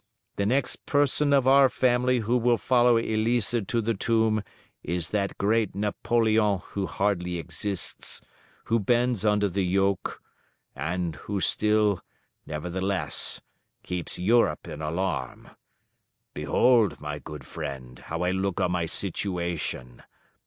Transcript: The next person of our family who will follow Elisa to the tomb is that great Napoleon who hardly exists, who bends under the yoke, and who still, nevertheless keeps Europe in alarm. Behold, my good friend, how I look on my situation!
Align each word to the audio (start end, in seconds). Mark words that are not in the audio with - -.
The 0.37 0.47
next 0.47 0.87
person 0.87 1.31
of 1.31 1.45
our 1.45 1.69
family 1.69 2.21
who 2.21 2.35
will 2.35 2.57
follow 2.57 2.97
Elisa 2.97 3.61
to 3.61 3.81
the 3.81 3.93
tomb 3.93 4.41
is 4.81 5.09
that 5.09 5.37
great 5.37 5.75
Napoleon 5.75 6.61
who 6.71 6.87
hardly 6.87 7.37
exists, 7.37 8.19
who 8.63 8.79
bends 8.79 9.23
under 9.23 9.47
the 9.47 9.63
yoke, 9.63 10.19
and 10.75 11.17
who 11.17 11.39
still, 11.39 12.01
nevertheless 12.47 13.41
keeps 13.83 14.17
Europe 14.17 14.67
in 14.67 14.81
alarm. 14.81 15.49
Behold, 16.33 16.99
my 16.99 17.19
good 17.19 17.45
friend, 17.45 17.99
how 17.99 18.23
I 18.23 18.31
look 18.31 18.59
on 18.59 18.71
my 18.71 18.87
situation! 18.87 20.01